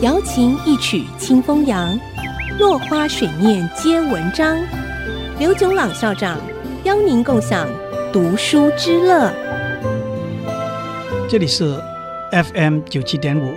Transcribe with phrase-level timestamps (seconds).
[0.00, 1.98] 瑶琴一曲清风扬，
[2.58, 4.56] 落花水面皆文章。
[5.38, 6.38] 刘炯朗校长
[6.84, 7.68] 邀您共享
[8.12, 9.32] 读书之乐。
[11.28, 11.80] 这里是
[12.30, 13.54] FM 九七点五，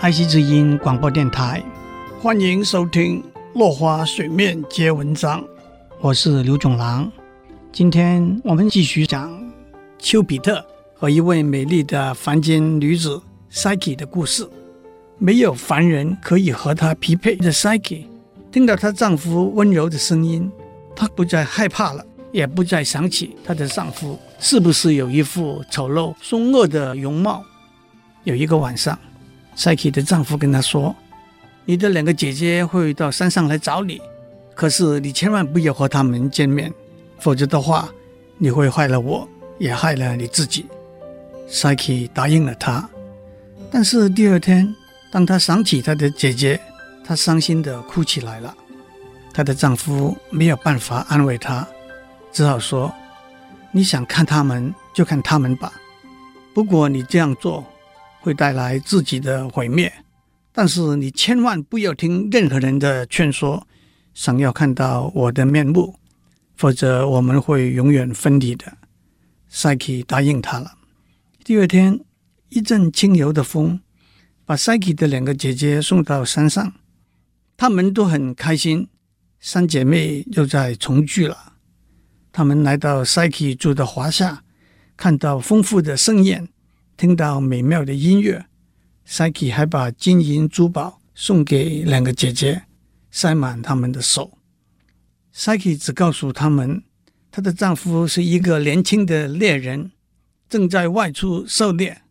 [0.00, 1.62] 爱惜之音广播电台，
[2.20, 3.22] 欢迎收听
[3.58, 5.40] 《落花水面皆文章》，
[6.00, 7.10] 我是刘炯朗。
[7.72, 9.30] 今天我们继续讲
[9.98, 10.64] 丘比特
[10.94, 13.20] 和一位美丽的凡间女子
[13.56, 14.46] Psyche 的故事。
[15.16, 18.04] 没有凡人可以和她匹配的 Psyche，
[18.52, 20.52] 听到她丈夫温柔的声音，
[20.94, 27.42] 她不再害怕了，也不再想起她的丈夫是不是有一副丑陋凶恶的容貌。
[28.24, 28.98] 有一个晚上
[29.56, 30.94] ，Psyche 的丈夫跟她说
[31.64, 34.02] ：“你的两个姐姐会到山上来找你，
[34.54, 36.70] 可是你千万不要和他们见面，
[37.18, 37.88] 否则的话，
[38.36, 39.26] 你会害了我，
[39.58, 40.66] 也害了你自己。
[41.48, 42.86] ”Psyche 答应了他，
[43.70, 44.74] 但是第二天。
[45.08, 46.60] 当她想起她的姐姐，
[47.02, 48.54] 她伤心地哭起来了。
[49.32, 51.66] 她的丈夫没有办法安慰她，
[52.32, 52.92] 只好说
[53.72, 55.72] ：“你想看他们就看他们吧，
[56.52, 57.64] 不过你这样做
[58.20, 59.90] 会带来自己的毁灭。
[60.52, 63.66] 但是你千万不要听任何人的劝说，
[64.12, 65.94] 想要看到我的面目，
[66.56, 68.76] 否则我们会永远分离的。”
[69.48, 70.72] 赛琪答应他了。
[71.44, 72.00] 第二天，
[72.48, 73.80] 一阵轻柔的风。
[74.48, 76.72] 把 Psyche 的两个姐姐送到山上，
[77.56, 78.86] 她们都很开心，
[79.40, 81.54] 三姐妹又再重聚了。
[82.30, 84.44] 她们来到 Psyche 住的华夏，
[84.96, 86.48] 看到丰富的盛宴，
[86.96, 88.46] 听到美妙的音乐。
[89.04, 92.62] Psyche 还把金银珠宝送给两个姐姐，
[93.10, 94.38] 塞满她们的手。
[95.34, 96.84] Psyche 只告诉她们，
[97.32, 99.90] 她的丈夫是一个年轻的猎人，
[100.48, 102.02] 正在外出狩猎。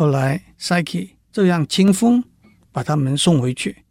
[0.00, 2.24] 后来 Psyche 就让清风
[2.72, 3.84] 把他们送回去，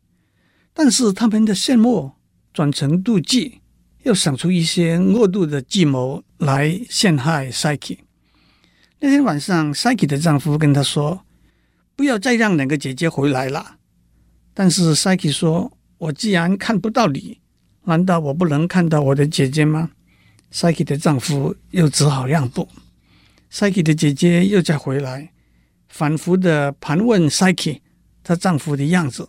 [0.74, 2.14] 但是他们的羡慕
[2.52, 3.62] 转成妒忌，
[4.02, 8.00] 又想出一些恶毒的计谋来陷害 Psyche。
[8.98, 11.24] 那天晚上，Psyche 的丈夫跟她说
[11.96, 13.76] ：“不要再让两个姐姐回来了。”
[14.56, 17.40] 但是 Psyche 说：“我既然看不到你，
[17.84, 19.92] 难道我不能看到我的姐姐吗
[20.52, 22.68] ？”Psyche 的丈夫又只好让步。
[23.52, 25.34] Psyche 的姐姐又再回来。
[25.90, 27.82] 反复的盘问 Psyche
[28.24, 29.28] 她丈夫的样子。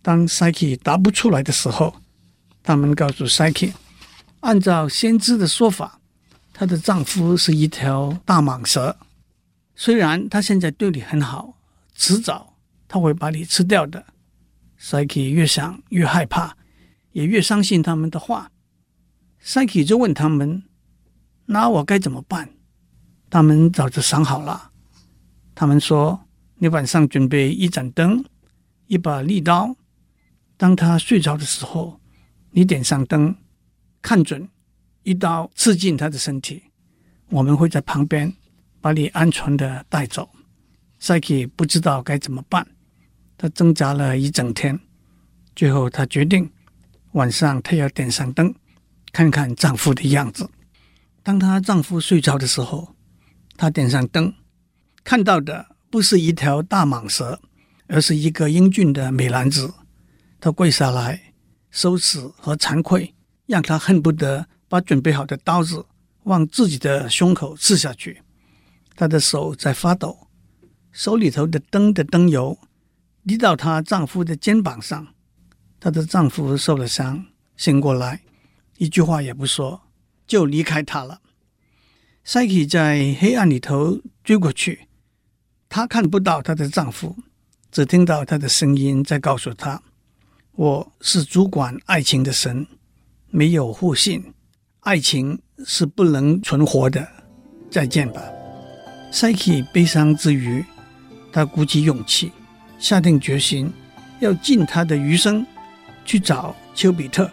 [0.00, 1.94] 当 Psyche 答不出来的时候，
[2.62, 3.72] 他们告诉 Psyche，
[4.40, 6.00] 按照先知的说法，
[6.52, 8.96] 她的丈夫是一条大蟒蛇。
[9.74, 11.58] 虽然他现在对你很好，
[11.94, 12.56] 迟早
[12.88, 14.04] 他会把你吃掉的。
[14.80, 16.56] Psyche 越想越害怕，
[17.12, 18.50] 也越相信他们的话。
[19.44, 20.64] Psyche 就问他们
[21.46, 22.50] ：“那我该怎么办？”
[23.30, 24.71] 他们早就想好了。
[25.62, 26.18] 他们说
[26.58, 28.24] ：“你晚上准备一盏灯，
[28.88, 29.76] 一把利刀。
[30.56, 32.00] 当他睡着的时候，
[32.50, 33.32] 你点上灯，
[34.02, 34.48] 看准，
[35.04, 36.64] 一刀刺进他的身体。
[37.30, 38.34] 我们会在旁边
[38.80, 40.28] 把你安全的带走。”
[41.00, 42.66] Psyche 不知道该怎么办，
[43.38, 44.76] 她挣扎了一整天，
[45.54, 46.50] 最后她决定
[47.12, 48.52] 晚上她要点上灯，
[49.12, 50.50] 看看丈夫的样子。
[51.22, 52.96] 当她丈夫睡着的时候，
[53.56, 54.34] 她点上灯。
[55.04, 57.40] 看到的不是一条大蟒蛇，
[57.86, 59.74] 而是一个英俊的美男子。
[60.40, 61.34] 他跪下来，
[61.70, 63.14] 羞耻和惭愧
[63.46, 65.84] 让他恨不得把准备好的刀子
[66.24, 68.22] 往自己的胸口刺下去。
[68.94, 70.28] 他的手在发抖，
[70.92, 72.58] 手里头的灯的灯油
[73.26, 75.08] 滴到她丈夫的肩膀上。
[75.80, 77.26] 她的丈夫受了伤，
[77.56, 78.22] 醒过来，
[78.78, 79.82] 一句话也不说，
[80.26, 81.20] 就离开她了。
[82.24, 84.86] Psyche 在黑暗里头追过去。
[85.74, 87.16] 她看不到她的丈夫，
[87.70, 89.80] 只听到她的声音在告诉她
[90.52, 92.66] ：“我是主管爱情的神，
[93.30, 94.34] 没有互信，
[94.80, 97.08] 爱情是不能存活的。
[97.70, 98.22] 再见吧。”
[99.10, 100.62] Psyche 悲伤之余，
[101.32, 102.30] 她鼓起勇气，
[102.78, 103.72] 下定决心
[104.20, 105.46] 要尽她的余生
[106.04, 107.30] 去找丘比特。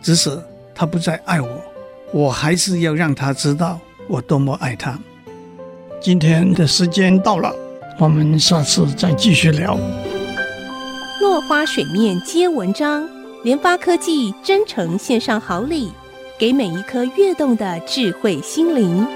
[0.00, 0.42] 即使
[0.74, 1.62] 他不再爱我，
[2.10, 4.98] 我还是要让他知道我多么爱他。
[6.04, 7.50] 今天的时间到了，
[7.98, 9.74] 我们下次再继续聊。
[11.22, 13.08] 落花水面皆文章，
[13.42, 15.90] 联发科技真诚献上好礼，
[16.38, 19.06] 给每一颗跃动的智慧心灵。